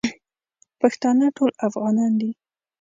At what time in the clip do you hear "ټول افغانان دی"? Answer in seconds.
1.37-2.31